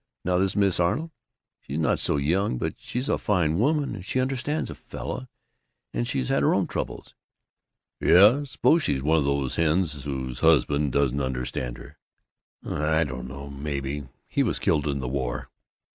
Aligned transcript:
Now 0.25 0.39
this 0.39 0.55
Mrs. 0.55 0.79
Arnold, 0.79 1.11
she's 1.59 1.77
not 1.77 1.99
so 1.99 2.17
young, 2.17 2.57
but 2.57 2.73
she's 2.79 3.07
a 3.07 3.19
fine 3.19 3.59
woman 3.59 3.93
and 3.93 4.03
she 4.03 4.19
understands 4.19 4.71
a 4.71 4.73
fellow, 4.73 5.27
and 5.93 6.07
she's 6.07 6.29
had 6.29 6.41
her 6.41 6.55
own 6.55 6.65
troubles." 6.65 7.13
"Yea! 7.99 8.39
I 8.39 8.43
suppose 8.45 8.81
she's 8.81 9.03
one 9.03 9.19
of 9.19 9.25
these 9.25 9.57
hens 9.57 10.03
whose 10.05 10.39
husband 10.39 10.91
'doesn't 10.91 11.21
understand 11.21 11.77
her'!" 11.77 11.99
"I 12.67 13.03
don't 13.03 13.27
know. 13.27 13.51
Maybe. 13.51 14.05
He 14.27 14.41
was 14.41 14.57
killed 14.57 14.87
in 14.87 15.01
the 15.01 15.07
war." 15.07 15.51